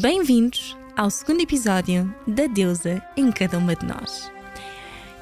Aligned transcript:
Bem-vindos 0.00 0.74
ao 0.96 1.10
segundo 1.10 1.42
episódio 1.42 2.10
da 2.26 2.46
Deusa 2.46 3.02
em 3.18 3.30
Cada 3.30 3.58
Uma 3.58 3.76
de 3.76 3.84
Nós. 3.84 4.32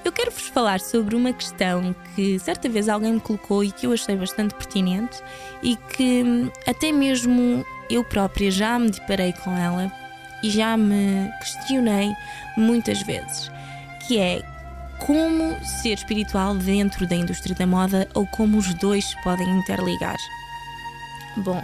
Eu 0.04 0.12
quero 0.12 0.30
vos 0.30 0.46
falar 0.46 0.78
sobre 0.78 1.16
uma 1.16 1.32
questão 1.32 1.96
que 2.14 2.38
certa 2.38 2.68
vez 2.68 2.88
alguém 2.88 3.14
me 3.14 3.20
colocou 3.20 3.64
e 3.64 3.72
que 3.72 3.88
eu 3.88 3.92
achei 3.92 4.14
bastante 4.14 4.54
pertinente 4.54 5.20
e 5.64 5.74
que 5.74 6.22
até 6.64 6.92
mesmo 6.92 7.66
eu 7.90 8.04
própria 8.04 8.52
já 8.52 8.78
me 8.78 8.88
deparei 8.88 9.32
com 9.32 9.50
ela 9.50 9.90
e 10.44 10.48
já 10.48 10.76
me 10.76 11.28
questionei 11.40 12.12
muitas 12.56 13.02
vezes, 13.02 13.50
que 14.06 14.16
é 14.16 14.40
como 15.04 15.58
ser 15.82 15.94
espiritual 15.94 16.54
dentro 16.54 17.04
da 17.04 17.16
indústria 17.16 17.56
da 17.56 17.66
moda 17.66 18.08
ou 18.14 18.24
como 18.28 18.56
os 18.58 18.72
dois 18.74 19.12
podem 19.24 19.58
interligar. 19.58 20.16
Bom, 21.38 21.60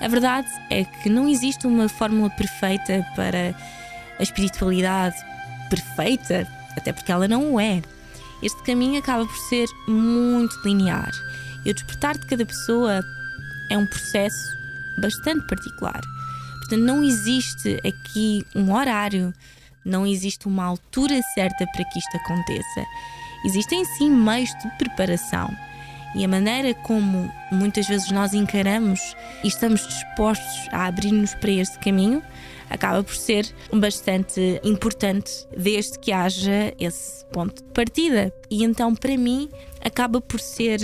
a 0.00 0.08
verdade 0.08 0.48
é 0.70 0.84
que 0.84 1.10
não 1.10 1.28
existe 1.28 1.66
uma 1.66 1.88
fórmula 1.88 2.30
perfeita 2.30 3.06
para 3.14 3.54
a 4.18 4.22
espiritualidade 4.22 5.16
perfeita, 5.68 6.46
até 6.76 6.92
porque 6.92 7.12
ela 7.12 7.28
não 7.28 7.54
o 7.54 7.60
é. 7.60 7.82
Este 8.42 8.62
caminho 8.62 8.98
acaba 8.98 9.26
por 9.26 9.36
ser 9.48 9.66
muito 9.86 10.58
linear. 10.64 11.10
E 11.64 11.70
o 11.70 11.74
despertar 11.74 12.16
de 12.16 12.26
cada 12.26 12.46
pessoa 12.46 13.04
é 13.70 13.76
um 13.76 13.86
processo 13.86 14.48
bastante 14.98 15.46
particular. 15.46 16.00
Portanto, 16.58 16.80
não 16.80 17.02
existe 17.02 17.78
aqui 17.86 18.46
um 18.54 18.72
horário, 18.72 19.34
não 19.84 20.06
existe 20.06 20.46
uma 20.46 20.64
altura 20.64 21.20
certa 21.34 21.66
para 21.66 21.84
que 21.84 21.98
isto 21.98 22.16
aconteça. 22.16 22.84
Existem 23.44 23.84
sim 23.84 24.10
meios 24.10 24.50
de 24.62 24.70
preparação. 24.78 25.54
E 26.14 26.24
a 26.24 26.28
maneira 26.28 26.74
como 26.74 27.30
muitas 27.52 27.86
vezes 27.86 28.10
nós 28.10 28.34
encaramos 28.34 29.00
e 29.44 29.48
estamos 29.48 29.86
dispostos 29.86 30.68
a 30.72 30.86
abrir-nos 30.86 31.34
para 31.34 31.50
este 31.50 31.78
caminho 31.78 32.22
acaba 32.70 33.02
por 33.02 33.16
ser 33.16 33.46
bastante 33.72 34.60
importante 34.62 35.46
desde 35.54 35.98
que 35.98 36.12
haja 36.12 36.72
esse 36.78 37.24
ponto 37.26 37.62
de 37.62 37.68
partida. 37.70 38.32
E 38.48 38.64
então, 38.64 38.94
para 38.94 39.16
mim, 39.16 39.50
acaba 39.84 40.20
por 40.20 40.40
ser 40.40 40.80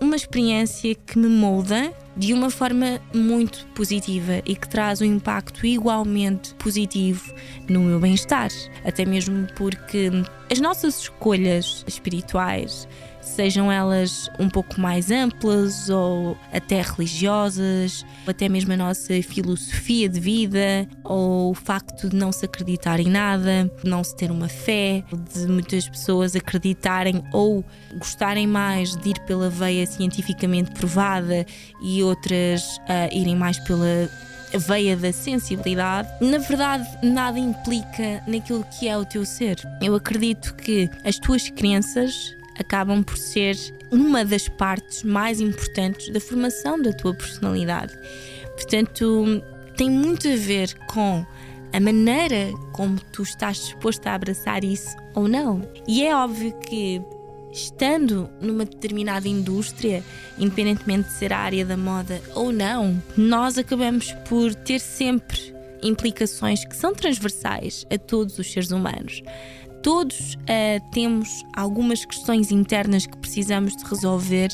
uma 0.00 0.14
experiência 0.14 0.94
que 0.94 1.18
me 1.18 1.28
molda 1.28 1.92
de 2.16 2.34
uma 2.34 2.50
forma 2.50 3.00
muito 3.14 3.66
positiva 3.68 4.42
e 4.44 4.54
que 4.54 4.68
traz 4.68 5.00
um 5.00 5.06
impacto 5.06 5.64
igualmente 5.64 6.54
positivo 6.56 7.34
no 7.68 7.80
meu 7.80 7.98
bem-estar. 7.98 8.50
Até 8.84 9.06
mesmo 9.06 9.46
porque 9.56 10.10
as 10.50 10.58
nossas 10.58 11.00
escolhas 11.02 11.84
espirituais 11.86 12.88
sejam 13.20 13.70
elas 13.70 14.28
um 14.38 14.48
pouco 14.48 14.80
mais 14.80 15.10
amplas 15.10 15.88
ou 15.88 16.36
até 16.52 16.82
religiosas, 16.82 18.04
ou 18.26 18.30
até 18.30 18.48
mesmo 18.48 18.72
a 18.72 18.76
nossa 18.76 19.22
filosofia 19.22 20.08
de 20.08 20.18
vida, 20.18 20.88
ou 21.04 21.50
o 21.50 21.54
facto 21.54 22.08
de 22.08 22.16
não 22.16 22.32
se 22.32 22.44
acreditar 22.44 22.98
em 22.98 23.08
nada, 23.08 23.70
de 23.82 23.88
não 23.88 24.02
se 24.02 24.16
ter 24.16 24.30
uma 24.30 24.48
fé, 24.48 25.04
de 25.32 25.46
muitas 25.46 25.88
pessoas 25.88 26.34
acreditarem 26.34 27.22
ou 27.32 27.64
gostarem 27.96 28.46
mais 28.46 28.96
de 28.96 29.10
ir 29.10 29.20
pela 29.26 29.48
veia 29.48 29.86
cientificamente 29.86 30.72
provada 30.72 31.46
e 31.82 32.02
outras 32.02 32.62
uh, 32.78 33.14
irem 33.14 33.36
mais 33.36 33.58
pela 33.60 34.10
veia 34.58 34.96
da 34.96 35.12
sensibilidade, 35.12 36.08
na 36.20 36.38
verdade 36.38 36.88
nada 37.02 37.38
implica 37.38 38.22
naquilo 38.26 38.64
que 38.78 38.88
é 38.88 38.96
o 38.96 39.04
teu 39.04 39.24
ser. 39.24 39.56
Eu 39.80 39.94
acredito 39.94 40.54
que 40.54 40.90
as 41.04 41.18
tuas 41.18 41.48
crenças 41.48 42.36
acabam 42.58 43.02
por 43.02 43.16
ser 43.16 43.56
uma 43.90 44.24
das 44.24 44.48
partes 44.48 45.02
mais 45.02 45.40
importantes 45.40 46.10
da 46.10 46.20
formação 46.20 46.80
da 46.80 46.92
tua 46.92 47.14
personalidade. 47.14 47.92
Portanto, 48.54 49.42
tem 49.76 49.90
muito 49.90 50.28
a 50.28 50.36
ver 50.36 50.74
com 50.86 51.24
a 51.72 51.80
maneira 51.80 52.52
como 52.72 53.00
tu 53.12 53.22
estás 53.22 53.56
disposto 53.56 54.06
a 54.06 54.14
abraçar 54.14 54.64
isso 54.64 54.94
ou 55.14 55.28
não. 55.28 55.62
E 55.88 56.04
é 56.04 56.14
óbvio 56.14 56.52
que 56.60 57.02
estando 57.52 58.28
numa 58.40 58.64
determinada 58.64 59.28
indústria, 59.28 60.02
independentemente 60.38 61.08
de 61.08 61.14
ser 61.14 61.32
a 61.32 61.38
área 61.38 61.64
da 61.64 61.76
moda 61.76 62.20
ou 62.34 62.52
não, 62.52 63.02
nós 63.16 63.58
acabamos 63.58 64.12
por 64.28 64.54
ter 64.54 64.80
sempre 64.80 65.54
implicações 65.82 66.64
que 66.64 66.76
são 66.76 66.94
transversais 66.94 67.86
a 67.90 67.98
todos 67.98 68.38
os 68.38 68.50
seres 68.50 68.70
humanos. 68.70 69.22
Todos 69.82 70.34
uh, 70.34 70.90
temos 70.90 71.44
algumas 71.56 72.04
questões 72.04 72.50
internas 72.50 73.06
que 73.06 73.16
precisamos 73.16 73.74
de 73.74 73.84
resolver, 73.84 74.50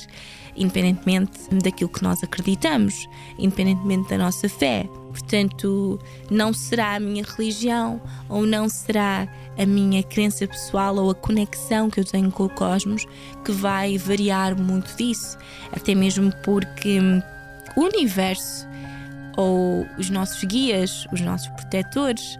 independentemente 0.56 1.48
daquilo 1.64 1.90
que 1.90 2.02
nós 2.02 2.22
acreditamos, 2.22 3.08
independentemente 3.36 4.08
da 4.08 4.18
nossa 4.18 4.48
fé. 4.48 4.88
Portanto, 5.08 5.98
não 6.30 6.52
será 6.52 6.94
a 6.94 7.00
minha 7.00 7.24
religião 7.24 8.00
ou 8.28 8.46
não 8.46 8.68
será 8.68 9.26
a 9.58 9.66
minha 9.66 10.02
crença 10.02 10.46
pessoal 10.46 10.96
ou 10.96 11.10
a 11.10 11.14
conexão 11.14 11.90
que 11.90 11.98
eu 11.98 12.04
tenho 12.04 12.30
com 12.30 12.44
o 12.44 12.50
cosmos 12.50 13.04
que 13.44 13.50
vai 13.50 13.98
variar 13.98 14.56
muito 14.56 14.94
disso. 14.96 15.36
Até 15.72 15.94
mesmo 15.94 16.32
porque 16.44 17.00
o 17.76 17.80
universo 17.80 18.68
ou 19.36 19.86
os 19.98 20.08
nossos 20.08 20.44
guias, 20.44 21.06
os 21.12 21.20
nossos 21.20 21.48
protetores, 21.48 22.38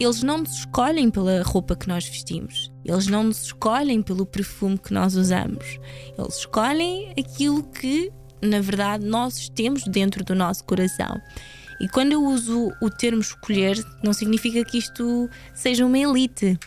eles 0.00 0.22
não 0.22 0.38
nos 0.38 0.58
escolhem 0.58 1.10
pela 1.10 1.42
roupa 1.42 1.74
que 1.74 1.88
nós 1.88 2.06
vestimos, 2.06 2.70
eles 2.84 3.06
não 3.06 3.24
nos 3.24 3.42
escolhem 3.44 4.02
pelo 4.02 4.24
perfume 4.24 4.78
que 4.78 4.92
nós 4.92 5.16
usamos, 5.16 5.78
eles 6.16 6.38
escolhem 6.38 7.12
aquilo 7.18 7.62
que, 7.62 8.12
na 8.42 8.60
verdade, 8.60 9.04
nós 9.04 9.48
temos 9.48 9.84
dentro 9.84 10.24
do 10.24 10.34
nosso 10.34 10.64
coração. 10.64 11.20
E 11.80 11.88
quando 11.88 12.12
eu 12.12 12.24
uso 12.24 12.72
o 12.82 12.90
termo 12.90 13.20
escolher, 13.20 13.76
não 14.02 14.12
significa 14.12 14.64
que 14.64 14.78
isto 14.78 15.28
seja 15.54 15.86
uma 15.86 15.98
elite. 15.98 16.58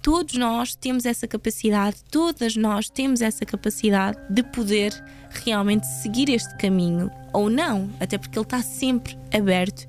Todos 0.00 0.34
nós 0.34 0.74
temos 0.74 1.04
essa 1.04 1.26
capacidade, 1.26 1.98
todas 2.10 2.56
nós 2.56 2.88
temos 2.88 3.20
essa 3.20 3.44
capacidade 3.44 4.18
de 4.30 4.42
poder 4.42 4.92
realmente 5.44 5.86
seguir 5.86 6.30
este 6.30 6.56
caminho 6.56 7.10
ou 7.32 7.50
não, 7.50 7.90
até 8.00 8.16
porque 8.16 8.38
ele 8.38 8.46
está 8.46 8.62
sempre 8.62 9.18
aberto 9.32 9.86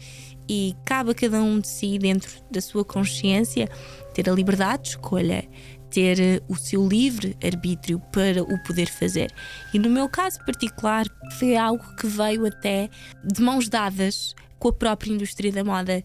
e 0.54 0.76
cabe 0.84 1.12
a 1.12 1.16
cada 1.16 1.42
um 1.42 1.62
de 1.62 1.68
si, 1.70 1.98
dentro 1.98 2.30
da 2.52 2.60
sua 2.60 2.84
consciência, 2.84 3.70
ter 4.14 4.30
a 4.30 4.34
liberdade 4.34 4.84
de 4.84 4.90
escolha, 4.90 5.48
ter 5.90 6.20
eh, 6.20 6.42
o 6.50 6.58
seu 6.58 6.86
livre 6.86 7.38
arbítrio 7.42 8.02
para 8.12 8.44
o 8.44 8.64
poder 8.64 8.88
fazer. 8.88 9.34
E 9.74 9.80
no 9.80 9.90
meu 9.90 10.10
caso 10.10 10.44
particular, 10.46 11.06
foi 11.40 11.56
algo 11.56 11.82
que 11.96 12.06
veio 12.06 12.46
até 12.46 12.90
de 13.24 13.42
mãos 13.42 13.70
dadas 13.70 14.36
com 14.60 14.68
a 14.68 14.74
própria 14.74 15.14
indústria 15.14 15.54
da 15.54 15.64
moda. 15.64 16.04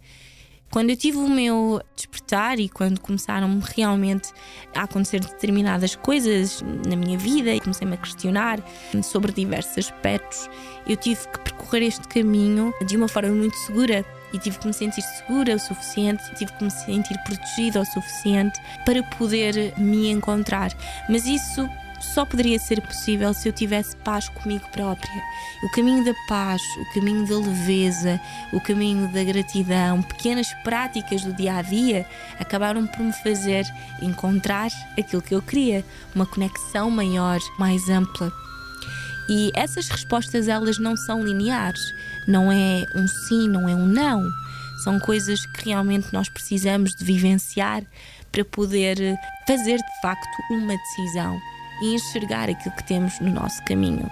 Quando 0.71 0.91
eu 0.91 0.97
tive 0.97 1.19
o 1.19 1.29
meu 1.29 1.81
despertar 1.97 2.61
e 2.61 2.69
quando 2.69 3.01
começaram 3.01 3.59
realmente 3.75 4.31
a 4.77 4.83
acontecer 4.83 5.19
determinadas 5.19 5.97
coisas 5.97 6.63
na 6.89 6.95
minha 6.95 7.19
vida 7.19 7.53
e 7.53 7.61
comecei-me 7.61 7.95
a 7.95 7.97
questionar 7.97 8.61
sobre 9.03 9.33
diversos 9.33 9.79
aspectos, 9.79 10.49
eu 10.87 10.97
tive 10.97 11.21
que 11.29 11.39
percorrer 11.41 11.83
este 11.83 12.07
caminho 12.07 12.73
de 12.85 12.97
uma 12.97 13.09
forma 13.09 13.31
muito 13.31 13.57
segura 13.57 14.05
e 14.37 14.39
tive 14.39 14.59
que 14.59 14.67
me 14.67 14.75
sentir 14.75 15.01
segura 15.03 15.57
o 15.57 15.59
suficiente, 15.59 16.23
tive 16.35 16.53
que 16.53 16.63
me 16.63 16.71
sentir 16.71 17.19
protegida 17.25 17.81
o 17.81 17.87
suficiente 17.87 18.61
para 18.85 19.03
poder 19.03 19.73
me 19.79 20.11
encontrar. 20.11 20.71
Mas 21.09 21.25
isso 21.27 21.69
só 21.99 22.27
poderia 22.27 22.59
ser 22.59 22.83
possível 22.83 23.33
se 23.33 23.49
eu 23.49 23.53
tivesse 23.53 23.97
paz 23.97 24.29
comigo 24.29 24.69
própria. 24.71 25.23
O 25.63 25.71
caminho 25.71 26.05
da 26.05 26.13
paz, 26.29 26.61
o 26.79 26.95
caminho 26.95 27.27
da 27.27 27.39
leveza, 27.39 28.21
o 28.53 28.61
caminho 28.61 29.09
da 29.09 29.25
gratidão, 29.25 30.03
pequenas 30.03 30.53
práticas 30.63 31.23
do 31.23 31.33
dia 31.33 31.57
a 31.57 31.63
dia 31.63 32.07
acabaram 32.39 32.87
por 32.87 33.01
me 33.01 33.13
fazer 33.15 33.65
encontrar 34.03 34.69
aquilo 34.99 35.23
que 35.23 35.35
eu 35.35 35.41
queria, 35.41 35.83
uma 36.15 36.27
conexão 36.27 36.91
maior, 36.91 37.39
mais 37.59 37.89
ampla. 37.89 38.31
E 39.29 39.51
essas 39.55 39.89
respostas 39.89 40.47
elas 40.47 40.79
não 40.79 40.97
são 40.97 41.25
lineares. 41.25 41.81
Não 42.27 42.51
é 42.51 42.85
um 42.95 43.07
sim, 43.07 43.49
não 43.49 43.69
é 43.69 43.75
um 43.75 43.87
não. 43.87 44.23
São 44.85 44.99
coisas 44.99 45.45
que 45.47 45.71
realmente 45.71 46.13
nós 46.13 46.29
precisamos 46.29 46.95
de 46.95 47.05
vivenciar 47.05 47.83
para 48.31 48.45
poder 48.45 48.99
fazer 49.47 49.77
de 49.77 50.01
facto 50.03 50.29
uma 50.51 50.77
decisão 50.77 51.39
e 51.83 51.95
enxergar 51.95 52.51
aquilo 52.51 52.75
que 52.75 52.87
temos 52.87 53.19
no 53.21 53.31
nosso 53.31 53.63
caminho. 53.65 54.11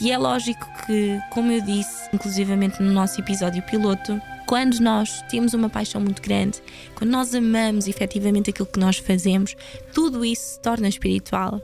E 0.00 0.12
é 0.12 0.18
lógico 0.18 0.66
que, 0.84 1.18
como 1.30 1.50
eu 1.50 1.60
disse, 1.62 2.08
inclusivamente 2.12 2.82
no 2.82 2.92
nosso 2.92 3.18
episódio 3.18 3.62
piloto, 3.62 4.20
quando 4.46 4.78
nós 4.78 5.22
temos 5.22 5.54
uma 5.54 5.68
paixão 5.68 6.00
muito 6.00 6.22
grande, 6.22 6.62
quando 6.94 7.10
nós 7.10 7.34
amamos 7.34 7.88
efetivamente 7.88 8.50
aquilo 8.50 8.66
que 8.66 8.78
nós 8.78 8.98
fazemos, 8.98 9.56
tudo 9.92 10.24
isso 10.24 10.54
se 10.54 10.60
torna 10.60 10.86
espiritual. 10.86 11.60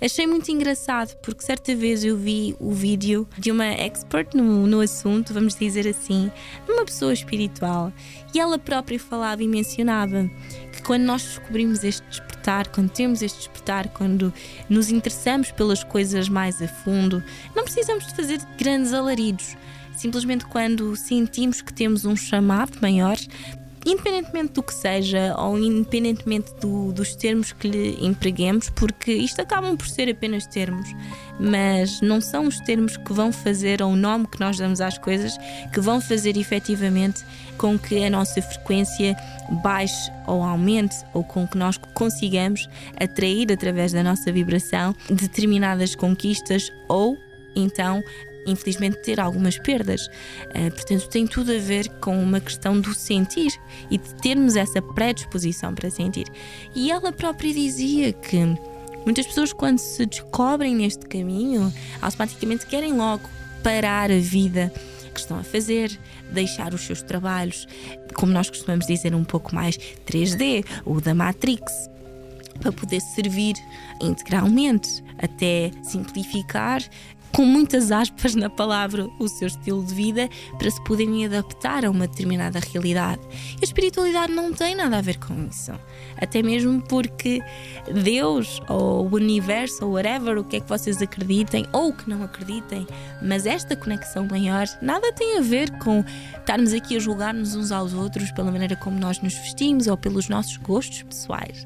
Achei 0.00 0.28
muito 0.28 0.48
engraçado 0.52 1.16
porque 1.16 1.44
certa 1.44 1.74
vez 1.74 2.04
eu 2.04 2.16
vi 2.16 2.54
o 2.60 2.70
vídeo 2.70 3.28
de 3.36 3.50
uma 3.50 3.66
expert 3.66 4.32
no, 4.32 4.64
no 4.64 4.80
assunto, 4.80 5.34
vamos 5.34 5.56
dizer 5.56 5.88
assim, 5.88 6.30
uma 6.68 6.84
pessoa 6.84 7.12
espiritual, 7.12 7.92
e 8.32 8.38
ela 8.38 8.60
própria 8.60 9.00
falava 9.00 9.42
e 9.42 9.48
mencionava 9.48 10.30
que 10.72 10.82
quando 10.82 11.02
nós 11.02 11.24
descobrimos 11.24 11.82
este 11.82 12.06
despertar, 12.08 12.68
quando 12.68 12.90
temos 12.90 13.22
este 13.22 13.38
despertar, 13.38 13.88
quando 13.88 14.32
nos 14.68 14.88
interessamos 14.88 15.50
pelas 15.50 15.82
coisas 15.82 16.28
mais 16.28 16.62
a 16.62 16.68
fundo, 16.68 17.20
não 17.56 17.64
precisamos 17.64 18.06
de 18.06 18.14
fazer 18.14 18.40
grandes 18.56 18.92
alaridos. 18.92 19.56
Simplesmente 19.96 20.46
quando 20.46 20.94
sentimos 20.94 21.60
que 21.60 21.72
temos 21.72 22.04
um 22.04 22.14
chamado 22.14 22.78
maior, 22.80 23.16
independentemente 23.88 24.52
do 24.52 24.62
que 24.62 24.74
seja, 24.74 25.34
ou 25.38 25.58
independentemente 25.58 26.52
do, 26.60 26.92
dos 26.92 27.14
termos 27.14 27.52
que 27.52 27.68
lhe 27.68 28.06
empreguemos, 28.06 28.68
porque 28.70 29.12
isto 29.12 29.40
acabam 29.40 29.76
por 29.76 29.88
ser 29.88 30.10
apenas 30.10 30.46
termos, 30.46 30.88
mas 31.40 32.00
não 32.00 32.20
são 32.20 32.46
os 32.46 32.60
termos 32.60 32.96
que 32.96 33.12
vão 33.12 33.32
fazer, 33.32 33.80
ou 33.80 33.92
o 33.92 33.96
nome 33.96 34.26
que 34.26 34.38
nós 34.38 34.58
damos 34.58 34.80
às 34.80 34.98
coisas, 34.98 35.36
que 35.72 35.80
vão 35.80 36.00
fazer 36.00 36.36
efetivamente 36.36 37.24
com 37.56 37.78
que 37.78 38.04
a 38.04 38.10
nossa 38.10 38.42
frequência 38.42 39.16
baixe 39.62 40.12
ou 40.26 40.42
aumente, 40.42 40.96
ou 41.14 41.24
com 41.24 41.46
que 41.48 41.56
nós 41.56 41.78
consigamos 41.94 42.68
atrair 43.00 43.50
através 43.50 43.92
da 43.92 44.02
nossa 44.02 44.30
vibração 44.30 44.94
determinadas 45.10 45.94
conquistas 45.94 46.70
ou 46.88 47.16
então 47.56 48.02
infelizmente, 48.50 49.02
ter 49.02 49.20
algumas 49.20 49.58
perdas. 49.58 50.06
Uh, 50.06 50.70
portanto, 50.70 51.08
tem 51.08 51.26
tudo 51.26 51.52
a 51.52 51.58
ver 51.58 51.88
com 52.00 52.20
uma 52.20 52.40
questão 52.40 52.80
do 52.80 52.94
sentir 52.94 53.52
e 53.90 53.98
de 53.98 54.14
termos 54.16 54.56
essa 54.56 54.80
predisposição 54.80 55.74
para 55.74 55.90
sentir. 55.90 56.26
E 56.74 56.90
ela 56.90 57.12
própria 57.12 57.52
dizia 57.52 58.12
que 58.12 58.38
muitas 59.04 59.26
pessoas, 59.26 59.52
quando 59.52 59.78
se 59.78 60.04
descobrem 60.06 60.74
neste 60.76 61.06
caminho, 61.06 61.72
automaticamente 62.00 62.66
querem 62.66 62.92
logo 62.92 63.28
parar 63.62 64.10
a 64.10 64.18
vida 64.18 64.72
que 65.12 65.20
estão 65.20 65.38
a 65.38 65.42
fazer, 65.42 65.98
deixar 66.30 66.72
os 66.72 66.82
seus 66.82 67.02
trabalhos, 67.02 67.66
como 68.14 68.32
nós 68.32 68.48
costumamos 68.48 68.86
dizer, 68.86 69.14
um 69.14 69.24
pouco 69.24 69.54
mais 69.54 69.76
3D, 70.06 70.64
ou 70.84 71.00
da 71.00 71.14
Matrix 71.14 71.88
para 72.60 72.72
poder 72.72 73.00
servir 73.00 73.54
integralmente, 74.00 75.02
até 75.18 75.70
simplificar 75.82 76.82
com 77.32 77.44
muitas 77.44 77.92
aspas 77.92 78.34
na 78.34 78.50
palavra, 78.50 79.08
o 79.18 79.28
seu 79.28 79.48
estilo 79.48 79.84
de 79.84 79.94
vida 79.94 80.28
para 80.58 80.70
se 80.70 80.82
poderem 80.84 81.24
adaptar 81.26 81.84
a 81.84 81.90
uma 81.90 82.06
determinada 82.06 82.58
realidade. 82.58 83.20
E 83.30 83.58
a 83.60 83.64
espiritualidade 83.64 84.32
não 84.32 84.52
tem 84.52 84.74
nada 84.74 84.98
a 84.98 85.00
ver 85.00 85.18
com 85.18 85.46
isso. 85.46 85.72
Até 86.16 86.42
mesmo 86.42 86.82
porque 86.82 87.40
Deus, 88.02 88.60
ou 88.68 89.08
o 89.08 89.14
universo, 89.14 89.84
ou 89.84 89.92
whatever, 89.92 90.38
o 90.38 90.44
que 90.44 90.56
é 90.56 90.60
que 90.60 90.68
vocês 90.68 91.00
acreditem 91.00 91.66
ou 91.72 91.92
que 91.92 92.08
não 92.08 92.22
acreditem, 92.22 92.86
mas 93.22 93.46
esta 93.46 93.76
conexão 93.76 94.26
maior 94.26 94.66
nada 94.82 95.12
tem 95.12 95.38
a 95.38 95.40
ver 95.40 95.70
com 95.78 96.04
estarmos 96.38 96.72
aqui 96.72 96.96
a 96.96 97.00
julgar-nos 97.00 97.54
uns 97.54 97.70
aos 97.70 97.92
outros 97.92 98.30
pela 98.32 98.50
maneira 98.50 98.76
como 98.76 98.98
nós 98.98 99.20
nos 99.20 99.34
vestimos 99.34 99.86
ou 99.86 99.96
pelos 99.96 100.28
nossos 100.28 100.56
gostos 100.56 101.02
pessoais. 101.02 101.64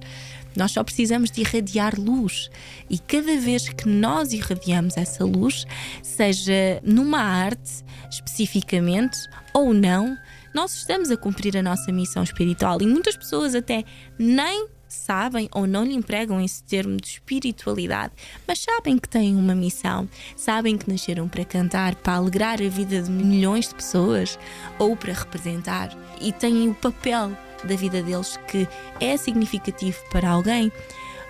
Nós 0.57 0.73
só 0.73 0.83
precisamos 0.83 1.31
de 1.31 1.41
irradiar 1.41 1.99
luz. 1.99 2.51
E 2.89 2.99
cada 2.99 3.39
vez 3.39 3.69
que 3.69 3.89
nós 3.89 4.33
irradiamos 4.33 4.97
essa 4.97 5.25
luz, 5.25 5.65
seja 6.03 6.81
numa 6.85 7.21
arte 7.21 7.85
especificamente 8.11 9.19
ou 9.55 9.73
não, 9.73 10.17
nós 10.55 10.75
estamos 10.75 11.11
a 11.11 11.17
cumprir 11.17 11.57
a 11.57 11.63
nossa 11.63 11.91
missão 11.91 12.23
espiritual. 12.23 12.81
E 12.81 12.87
muitas 12.87 13.17
pessoas 13.17 13.55
até 13.55 13.85
nem 14.19 14.69
sabem 14.93 15.49
ou 15.53 15.67
não 15.67 15.85
lhe 15.85 15.95
empregam 15.95 16.41
esse 16.41 16.63
termo 16.65 16.99
de 16.99 17.09
espiritualidade, 17.09 18.13
mas 18.47 18.59
sabem 18.59 18.99
que 18.99 19.09
têm 19.09 19.35
uma 19.35 19.55
missão, 19.55 20.07
sabem 20.37 20.77
que 20.77 20.91
nasceram 20.91 21.29
para 21.29 21.45
cantar, 21.45 21.95
para 21.95 22.15
alegrar 22.15 22.61
a 22.61 22.69
vida 22.69 23.01
de 23.01 23.11
milhões 23.11 23.69
de 23.69 23.75
pessoas 23.75 24.39
ou 24.79 24.95
para 24.95 25.15
representar. 25.15 25.97
E 26.21 26.31
têm 26.31 26.69
o 26.69 26.75
papel 26.75 27.33
da 27.67 27.77
vida 27.77 28.03
deles 28.03 28.39
que 28.49 28.69
é 29.01 29.17
significativo 29.17 29.99
para 30.11 30.31
alguém, 30.31 30.73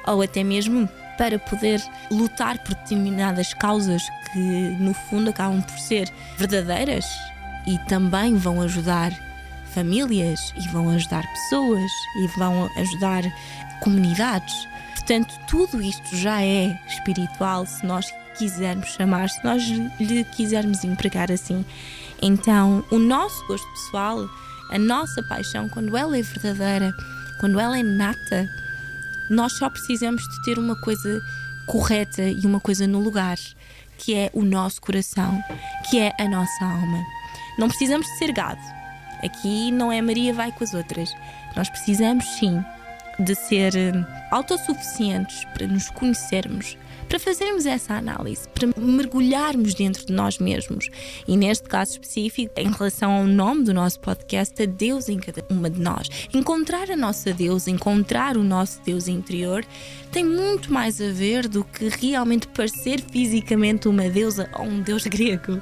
ou 0.07 0.23
até 0.23 0.43
mesmo 0.43 0.89
para 1.19 1.39
poder 1.39 1.81
lutar 2.11 2.59
por 2.59 2.75
determinadas 2.75 3.55
causas 3.55 4.03
que, 4.33 4.39
no 4.39 4.95
fundo, 4.95 5.31
acabam 5.31 5.63
por 5.63 5.79
ser 5.79 6.13
verdadeiras 6.37 7.05
e 7.67 7.79
também 7.87 8.37
vão 8.37 8.61
ajudar 8.63 9.13
famílias 9.73 10.53
e 10.57 10.69
vão 10.69 10.89
ajudar 10.91 11.23
pessoas 11.23 11.91
e 12.17 12.27
vão 12.39 12.69
ajudar 12.77 13.23
comunidades. 13.81 14.69
Portanto, 14.95 15.35
tudo 15.49 15.83
isto 15.83 16.17
já 16.17 16.43
é 16.43 16.79
espiritual 16.87 17.67
se 17.67 17.85
nós 17.85 18.07
quisermos 18.37 18.89
chamar, 18.89 19.29
se 19.29 19.45
nós 19.45 19.63
lhe 20.01 20.25
quisermos 20.25 20.85
empregar 20.85 21.31
assim. 21.31 21.65
Então, 22.21 22.85
o 22.91 22.99
nosso 22.99 23.47
gosto 23.47 23.69
pessoal 23.73 24.29
a 24.73 24.79
nossa 24.79 25.23
paixão, 25.23 25.69
quando 25.69 25.97
ela 25.97 26.17
é 26.17 26.23
verdadeira, 26.23 26.95
quando 27.39 27.61
ela 27.61 27.79
é 27.79 27.83
nata, 27.83 28.49
nós 29.31 29.53
só 29.59 29.69
precisamos 29.69 30.23
de 30.23 30.43
ter 30.45 30.59
uma 30.59 30.75
coisa 30.81 31.21
correta 31.67 32.23
e 32.23 32.47
uma 32.47 32.59
coisa 32.59 32.87
no 32.87 32.99
lugar, 32.99 33.37
que 33.99 34.15
é 34.15 34.31
o 34.33 34.43
nosso 34.43 34.81
coração, 34.81 35.43
que 35.89 35.99
é 35.99 36.13
a 36.19 36.29
nossa 36.29 36.65
alma. 36.65 37.05
Não 37.59 37.69
precisamos 37.69 38.07
de 38.07 38.19
ser 38.19 38.33
gado. 38.33 38.61
Aqui 39.23 39.71
não 39.71 39.93
é 39.93 40.01
Maria 40.01 40.35
vai 40.35 40.51
com 40.51 40.65
as 40.65 40.75
outras. 40.75 41.15
Nós 41.55 41.69
precisamos 41.69 42.25
sim 42.39 42.63
de 43.19 43.35
ser 43.35 43.75
hum, 43.77 44.05
autossuficientes 44.31 45.45
para 45.53 45.67
nos 45.67 45.91
conhecermos, 45.91 46.77
para 47.09 47.19
fazermos 47.19 47.67
essa 47.67 47.95
análise, 47.95 48.49
para 48.49 48.69
mergulharmos 48.77 49.75
dentro 49.75 50.07
de 50.07 50.13
nós 50.13 50.39
mesmos. 50.39 50.89
E 51.29 51.37
neste 51.37 51.69
caso 51.69 51.93
específico, 51.93 52.53
em 52.57 52.71
relação 52.71 53.13
ao 53.13 53.25
nome 53.25 53.65
do 53.65 53.75
nosso 53.75 54.01
podcast, 54.01 54.63
a 54.63 54.67
Deus 54.67 55.09
em 55.09 55.19
cada 55.19 55.45
uma 55.51 55.69
de 55.69 55.81
nós. 55.81 56.09
Encontrar 56.33 56.91
a 56.91 56.97
nossa 56.97 57.33
Deus, 57.33 57.69
encontrar 57.69 58.37
o 58.37 58.43
nosso 58.43 58.81
Deus 58.83 59.09
interior, 59.09 59.65
tem 60.11 60.25
muito 60.25 60.73
mais 60.73 61.01
a 61.01 61.11
ver 61.11 61.49
do 61.49 61.65
que 61.65 61.89
realmente 61.89 62.49
parecer 62.49 63.03
fisicamente 63.03 63.89
uma 63.89 64.09
deusa 64.09 64.49
ou 64.59 64.65
um 64.65 64.81
deus 64.81 65.05
grego. 65.07 65.61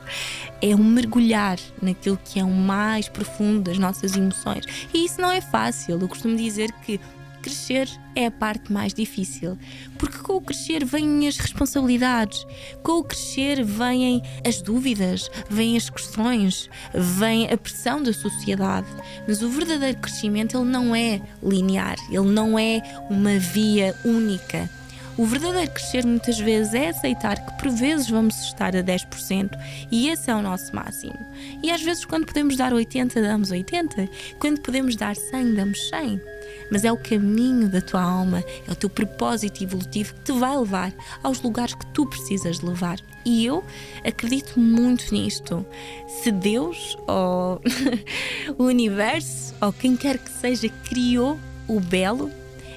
É 0.62 0.74
um 0.74 0.84
mergulhar 0.84 1.58
naquilo 1.82 2.18
que 2.24 2.38
é 2.38 2.44
o 2.44 2.50
mais 2.50 3.08
profundo 3.08 3.62
das 3.62 3.78
nossas 3.78 4.16
emoções. 4.16 4.64
E 4.94 5.04
isso 5.04 5.20
não 5.20 5.32
é 5.32 5.40
fácil. 5.40 5.98
Eu 6.00 6.08
costumo 6.08 6.36
dizer 6.36 6.70
que 6.84 7.00
crescer 7.40 7.88
é 8.14 8.26
a 8.26 8.30
parte 8.30 8.72
mais 8.72 8.92
difícil, 8.92 9.58
porque 9.98 10.18
com 10.18 10.34
o 10.34 10.40
crescer 10.40 10.84
vêm 10.84 11.26
as 11.26 11.36
responsabilidades, 11.38 12.46
com 12.82 12.98
o 12.98 13.04
crescer 13.04 13.64
vêm 13.64 14.22
as 14.46 14.60
dúvidas, 14.60 15.30
vêm 15.48 15.76
as 15.76 15.88
questões, 15.88 16.68
vem 16.94 17.50
a 17.50 17.56
pressão 17.56 18.02
da 18.02 18.12
sociedade. 18.12 18.88
Mas 19.26 19.42
o 19.42 19.48
verdadeiro 19.48 19.98
crescimento 19.98 20.56
ele 20.56 20.70
não 20.70 20.94
é 20.94 21.20
linear, 21.42 21.96
ele 22.10 22.30
não 22.30 22.58
é 22.58 22.82
uma 23.08 23.38
via 23.38 23.94
única. 24.04 24.68
O 25.16 25.26
verdadeiro 25.26 25.70
crescer 25.72 26.06
muitas 26.06 26.38
vezes 26.38 26.72
é 26.72 26.88
aceitar 26.88 27.44
que 27.44 27.58
por 27.58 27.70
vezes 27.70 28.08
vamos 28.08 28.40
estar 28.40 28.74
a 28.74 28.82
10% 28.82 29.50
e 29.90 30.08
esse 30.08 30.30
é 30.30 30.34
o 30.34 30.40
nosso 30.40 30.74
máximo. 30.74 31.18
E 31.62 31.70
às 31.70 31.82
vezes, 31.82 32.06
quando 32.06 32.24
podemos 32.24 32.56
dar 32.56 32.72
80, 32.72 33.20
damos 33.20 33.50
80, 33.50 34.08
quando 34.38 34.60
podemos 34.62 34.96
dar 34.96 35.14
100, 35.14 35.54
damos 35.54 35.88
100 35.90 36.39
mas 36.70 36.84
é 36.84 36.92
o 36.92 36.96
caminho 36.96 37.68
da 37.68 37.80
tua 37.80 38.02
alma, 38.02 38.44
é 38.66 38.70
o 38.70 38.74
teu 38.74 38.88
propósito 38.88 39.62
evolutivo 39.62 40.14
que 40.14 40.20
te 40.20 40.32
vai 40.32 40.56
levar 40.56 40.92
aos 41.22 41.42
lugares 41.42 41.74
que 41.74 41.86
tu 41.86 42.06
precisas 42.06 42.60
levar. 42.60 42.98
E 43.24 43.44
eu 43.44 43.62
acredito 44.04 44.58
muito 44.58 45.12
nisto. 45.12 45.64
Se 46.06 46.30
Deus 46.30 46.96
ou 47.06 47.60
o 48.56 48.64
universo 48.64 49.54
ou 49.60 49.72
quem 49.72 49.96
quer 49.96 50.18
que 50.18 50.30
seja 50.30 50.68
criou 50.88 51.38
o 51.68 51.80
belo, 51.80 52.30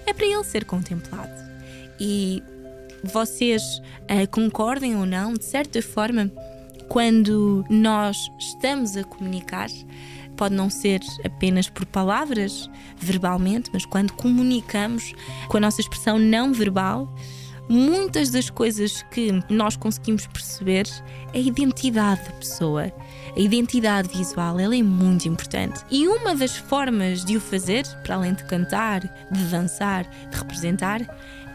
é 0.05 0.13
para 0.13 0.25
ele 0.25 0.43
ser 0.43 0.65
contemplado. 0.65 1.31
E 1.99 2.43
vocês 3.03 3.61
uh, 4.03 4.27
concordem 4.31 4.95
ou 4.95 5.05
não, 5.05 5.33
de 5.33 5.45
certa 5.45 5.81
forma, 5.81 6.31
quando 6.87 7.65
nós 7.69 8.17
estamos 8.37 8.95
a 8.95 9.03
comunicar, 9.03 9.69
pode 10.33 10.55
não 10.55 10.69
ser 10.69 11.01
apenas 11.23 11.69
por 11.69 11.85
palavras, 11.85 12.69
verbalmente, 12.97 13.69
mas 13.73 13.85
quando 13.85 14.13
comunicamos 14.13 15.13
com 15.47 15.57
a 15.57 15.59
nossa 15.59 15.81
expressão 15.81 16.19
não 16.19 16.53
verbal, 16.53 17.13
muitas 17.69 18.29
das 18.29 18.49
coisas 18.49 19.03
que 19.11 19.31
nós 19.49 19.75
conseguimos 19.75 20.27
perceber 20.27 20.87
é 21.33 21.37
a 21.37 21.41
identidade 21.41 22.23
da 22.23 22.31
pessoa. 22.33 22.91
A 23.35 23.39
identidade 23.39 24.09
visual 24.09 24.59
ela 24.59 24.75
é 24.75 24.83
muito 24.83 25.27
importante. 25.27 25.81
E 25.89 26.07
uma 26.07 26.35
das 26.35 26.55
formas 26.55 27.23
de 27.25 27.37
o 27.37 27.41
fazer, 27.41 27.85
para 28.03 28.15
além 28.15 28.33
de 28.33 28.43
cantar, 28.45 29.01
de 29.31 29.43
dançar, 29.45 30.03
de 30.29 30.37
representar, 30.37 31.01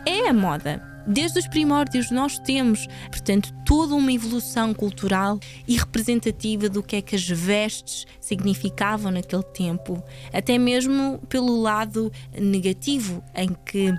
é 0.06 0.28
a 0.28 0.32
moda 0.32 0.97
desde 1.08 1.38
os 1.38 1.48
primórdios 1.48 2.10
nós 2.10 2.38
temos, 2.38 2.86
portanto, 3.10 3.52
toda 3.64 3.94
uma 3.94 4.12
evolução 4.12 4.74
cultural 4.74 5.40
e 5.66 5.76
representativa 5.76 6.68
do 6.68 6.82
que 6.82 6.96
é 6.96 7.02
que 7.02 7.16
as 7.16 7.26
vestes 7.26 8.06
significavam 8.20 9.10
naquele 9.10 9.42
tempo, 9.42 10.02
até 10.32 10.58
mesmo 10.58 11.18
pelo 11.28 11.60
lado 11.60 12.12
negativo, 12.38 13.24
em 13.34 13.48
que 13.64 13.92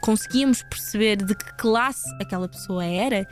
conseguíamos 0.00 0.62
perceber 0.62 1.16
de 1.16 1.34
que 1.34 1.56
classe 1.56 2.08
aquela 2.20 2.48
pessoa 2.48 2.84
era 2.84 3.26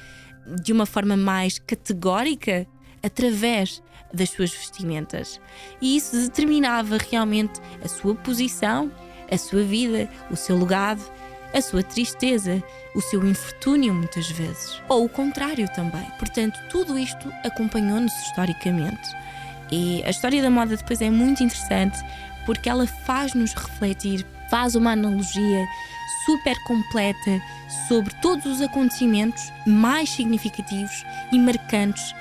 de 0.60 0.72
uma 0.72 0.86
forma 0.86 1.16
mais 1.16 1.58
categórica 1.58 2.66
através 3.02 3.82
das 4.12 4.30
suas 4.30 4.50
vestimentas. 4.50 5.40
E 5.80 5.96
isso 5.96 6.16
determinava 6.16 6.98
realmente 7.10 7.60
a 7.84 7.88
sua 7.88 8.14
posição, 8.14 8.90
a 9.30 9.38
sua 9.38 9.62
vida, 9.62 10.08
o 10.30 10.36
seu 10.36 10.58
legado 10.58 11.02
a 11.54 11.60
sua 11.60 11.82
tristeza, 11.82 12.62
o 12.94 13.00
seu 13.00 13.26
infortúnio 13.26 13.94
muitas 13.94 14.30
vezes, 14.30 14.80
ou 14.88 15.04
o 15.04 15.08
contrário 15.08 15.68
também. 15.74 16.06
Portanto, 16.18 16.58
tudo 16.70 16.98
isto 16.98 17.32
acompanhou-nos 17.44 18.12
historicamente. 18.26 19.10
E 19.70 20.02
a 20.04 20.10
história 20.10 20.42
da 20.42 20.50
moda 20.50 20.76
depois 20.76 21.00
é 21.00 21.10
muito 21.10 21.42
interessante 21.42 21.98
porque 22.44 22.68
ela 22.68 22.86
faz-nos 22.86 23.54
refletir, 23.54 24.26
faz 24.50 24.74
uma 24.74 24.92
analogia 24.92 25.66
super 26.26 26.56
completa 26.64 27.42
sobre 27.88 28.14
todos 28.20 28.46
os 28.46 28.60
acontecimentos 28.60 29.50
mais 29.66 30.10
significativos 30.10 31.04
e 31.32 31.38
marcantes 31.38 32.14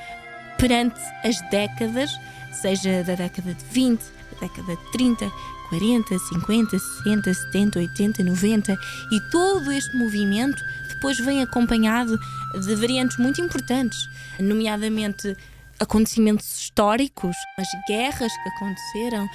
perante 0.57 0.99
as 1.23 1.41
décadas, 1.49 2.11
seja 2.51 3.03
da 3.03 3.15
década 3.15 3.53
de 3.53 3.63
20, 3.65 3.99
da 3.99 4.47
década 4.47 4.75
de 4.75 4.91
30, 4.91 5.31
40, 5.71 6.19
50, 6.19 6.77
60, 6.77 7.33
70, 7.33 7.79
80, 7.79 8.23
90 8.23 8.73
e 9.09 9.21
todo 9.31 9.71
este 9.71 9.95
movimento 9.95 10.61
depois 10.89 11.17
vem 11.19 11.41
acompanhado 11.41 12.19
de 12.59 12.75
variantes 12.75 13.17
muito 13.17 13.39
importantes, 13.39 13.97
nomeadamente 14.37 15.35
acontecimentos 15.79 16.45
históricos, 16.45 17.35
as 17.57 17.67
guerras 17.87 18.31
que 18.43 18.49
aconteceram, 18.49 19.29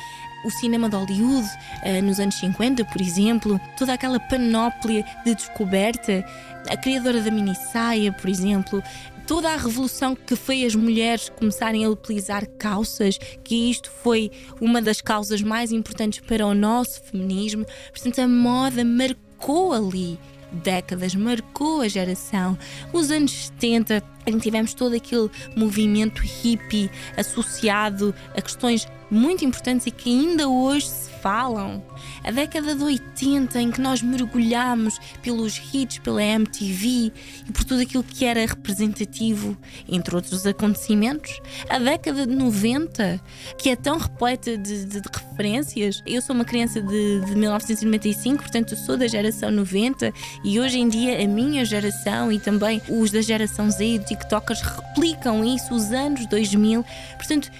o 0.44 0.50
cinema 0.50 0.90
de 0.90 0.94
Hollywood 0.94 1.48
eh, 1.82 2.02
nos 2.02 2.20
anos 2.20 2.36
50, 2.36 2.84
por 2.84 3.00
exemplo, 3.00 3.60
toda 3.78 3.94
aquela 3.94 4.20
panóplia 4.20 5.04
de 5.24 5.34
descoberta, 5.34 6.22
a 6.68 6.76
criadora 6.76 7.20
da 7.22 7.30
mini 7.30 7.54
saia, 7.72 8.12
por 8.12 8.28
exemplo, 8.28 8.82
toda 9.26 9.52
a 9.52 9.56
revolução 9.56 10.14
que 10.14 10.36
foi 10.36 10.64
as 10.64 10.74
mulheres 10.74 11.28
começarem 11.30 11.84
a 11.84 11.90
utilizar 11.90 12.46
calças, 12.58 13.18
que 13.42 13.70
isto 13.70 13.90
foi 13.90 14.30
uma 14.60 14.80
das 14.80 15.00
causas 15.00 15.42
mais 15.42 15.72
importantes 15.72 16.20
para 16.20 16.46
o 16.46 16.54
nosso 16.54 17.02
feminismo. 17.02 17.66
Portanto, 17.90 18.20
a 18.20 18.28
moda 18.28 18.84
marcou 18.84 19.72
ali 19.72 20.18
décadas, 20.52 21.14
marcou 21.14 21.80
a 21.80 21.88
geração. 21.88 22.56
Os 22.92 23.10
anos 23.10 23.32
70, 23.32 24.02
em 24.26 24.32
que 24.34 24.40
tivemos 24.40 24.74
todo 24.74 24.94
aquele 24.94 25.28
movimento 25.56 26.20
hippie 26.20 26.88
associado 27.16 28.14
a 28.34 28.40
questões 28.40 28.86
muito 29.10 29.44
importantes 29.44 29.86
e 29.88 29.90
que 29.90 30.08
ainda 30.08 30.48
hoje 30.48 30.88
falam. 31.22 31.82
A 32.24 32.30
década 32.30 32.74
de 32.74 32.82
80, 32.82 33.60
em 33.60 33.70
que 33.70 33.80
nós 33.80 34.02
mergulhamos 34.02 34.98
pelos 35.22 35.60
hits, 35.72 35.98
pela 35.98 36.22
MTV 36.22 37.12
e 37.48 37.52
por 37.52 37.64
tudo 37.64 37.82
aquilo 37.82 38.02
que 38.02 38.24
era 38.24 38.40
representativo, 38.44 39.56
entre 39.88 40.14
outros 40.14 40.46
acontecimentos. 40.46 41.40
A 41.68 41.78
década 41.78 42.26
de 42.26 42.34
90, 42.34 43.20
que 43.58 43.70
é 43.70 43.76
tão 43.76 43.98
repleta 43.98 44.56
de, 44.56 44.84
de, 44.84 45.00
de 45.00 45.08
referências. 45.12 46.02
Eu 46.06 46.22
sou 46.22 46.34
uma 46.34 46.44
criança 46.44 46.80
de, 46.80 47.20
de 47.20 47.34
1995, 47.34 48.42
portanto 48.42 48.76
sou 48.76 48.96
da 48.96 49.06
geração 49.06 49.50
90 49.50 50.12
e 50.44 50.58
hoje 50.58 50.78
em 50.78 50.88
dia 50.88 51.22
a 51.22 51.26
minha 51.26 51.64
geração 51.64 52.32
e 52.32 52.38
também 52.38 52.80
os 52.88 53.10
da 53.10 53.20
geração 53.20 53.70
Z 53.70 53.84
e 53.84 53.98
TikTokers 53.98 54.60
replicam 54.60 55.44
isso, 55.44 55.74
os 55.74 55.92
anos 55.92 56.26
2000. 56.26 56.84
Portanto, 57.16 57.50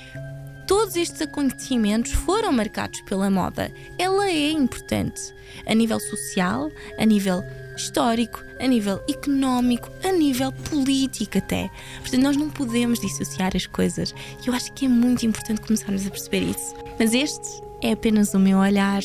todos 0.66 0.96
estes 0.96 1.23
acontecimentos 1.23 2.12
foram 2.12 2.52
marcados 2.52 3.00
pela 3.02 3.30
moda. 3.30 3.73
Ela 3.99 4.28
é 4.28 4.50
importante 4.50 5.35
a 5.66 5.75
nível 5.75 6.00
social, 6.00 6.70
a 6.99 7.04
nível 7.04 7.42
histórico, 7.76 8.42
a 8.58 8.66
nível 8.66 9.00
económico, 9.08 9.90
a 10.02 10.11
nível 10.12 10.50
político 10.52 11.38
até. 11.38 11.70
Portanto, 12.00 12.23
nós 12.23 12.37
não 12.37 12.50
podemos 12.50 13.00
dissociar 13.00 13.52
as 13.54 13.66
coisas. 13.66 14.14
E 14.44 14.49
eu 14.49 14.54
acho 14.54 14.73
que 14.73 14.87
é 14.87 14.88
muito 14.88 15.25
importante 15.25 15.61
começarmos 15.61 16.06
a 16.06 16.11
perceber 16.11 16.40
isso. 16.40 16.75
Mas 16.99 17.12
este 17.14 17.62
é 17.82 17.92
apenas 17.92 18.35
o 18.35 18.38
meu 18.38 18.58
olhar 18.58 19.02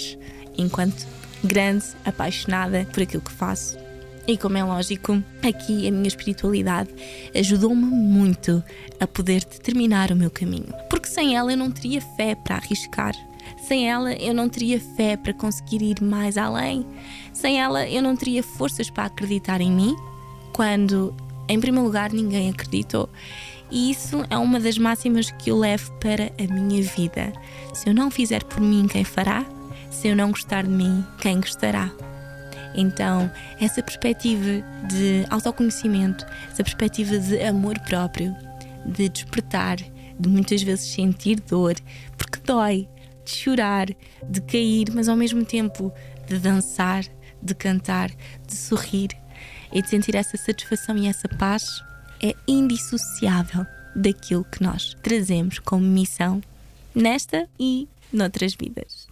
enquanto 0.58 1.06
grande 1.44 1.86
apaixonada 2.06 2.88
por 2.92 3.04
aquilo 3.04 3.22
que 3.22 3.32
faço. 3.32 3.78
E 4.28 4.38
como 4.38 4.58
é 4.58 4.64
lógico, 4.64 5.22
aqui 5.42 5.88
a 5.88 5.92
minha 5.92 6.08
espiritualidade 6.08 6.90
ajudou-me 7.36 7.84
muito 7.84 8.64
a 9.00 9.08
poder 9.08 9.44
determinar 9.44 10.12
o 10.12 10.16
meu 10.16 10.30
caminho. 10.30 10.74
Porque 11.02 11.16
sem 11.16 11.36
ela 11.36 11.52
eu 11.52 11.58
não 11.58 11.72
teria 11.72 12.00
fé 12.00 12.36
para 12.36 12.58
arriscar. 12.58 13.16
Sem 13.58 13.90
ela 13.90 14.14
eu 14.14 14.36
não 14.36 14.48
teria 14.48 14.80
fé 14.80 15.18
para 15.18 15.34
conseguir 15.34 15.82
ir 15.82 16.00
mais 16.00 16.38
além. 16.38 16.86
Sem 17.34 17.60
ela 17.60 17.90
eu 17.90 18.04
não 18.04 18.16
teria 18.16 18.44
forças 18.44 18.88
para 18.92 19.06
acreditar 19.06 19.62
em 19.62 19.72
mim 19.72 19.96
quando, 20.54 21.12
em 21.50 21.60
primeiro 21.60 21.88
lugar, 21.88 22.14
ninguém 22.14 22.52
acreditou. 22.52 23.10
E 23.72 23.90
isso 23.90 24.24
é 24.30 24.38
uma 24.38 24.60
das 24.60 24.78
máximas 24.78 25.32
que 25.32 25.50
eu 25.50 25.58
levo 25.58 25.92
para 25.94 26.32
a 26.38 26.54
minha 26.54 26.84
vida. 26.84 27.34
Se 27.74 27.90
eu 27.90 27.96
não 27.96 28.12
fizer 28.12 28.44
por 28.44 28.62
mim, 28.62 28.88
quem 28.88 29.04
fará? 29.04 29.44
Se 29.90 30.08
eu 30.08 30.16
não 30.16 30.30
gostar 30.30 30.66
de 30.66 30.70
mim, 30.70 31.04
quem 31.20 31.38
gostará? 31.38 31.90
Então, 32.76 33.32
essa 33.60 33.82
perspectiva 33.82 34.64
de 34.88 35.26
autoconhecimento, 35.32 36.24
essa 36.52 36.64
perspectiva 36.64 37.18
de 37.18 37.42
amor 37.42 37.80
próprio, 37.80 38.36
de 38.86 39.10
despertar, 39.10 39.78
de 40.22 40.30
muitas 40.30 40.62
vezes 40.62 40.94
sentir 40.94 41.40
dor, 41.42 41.76
porque 42.18 42.40
dói, 42.46 42.88
de 43.26 43.32
chorar, 43.32 43.88
de 44.30 44.42
cair, 44.42 44.88
mas 44.94 45.10
ao 45.10 45.16
mesmo 45.16 45.44
tempo 45.44 45.92
de 46.28 46.38
dançar, 46.38 47.04
de 47.42 47.56
cantar, 47.56 48.10
de 48.48 48.56
sorrir 48.56 49.10
e 49.72 49.82
de 49.82 49.90
sentir 49.90 50.16
essa 50.16 50.38
satisfação 50.38 50.98
e 50.98 51.08
essa 51.08 51.28
paz 51.28 51.84
é 52.22 52.36
indissociável 52.48 53.66
daquilo 53.96 54.46
que 54.46 54.64
nós 54.64 54.96
trazemos 55.02 55.60
como 55.60 55.86
missão 55.86 56.42
nesta 56.94 57.50
e 57.60 57.88
noutras 58.14 58.54
vidas. 58.54 59.11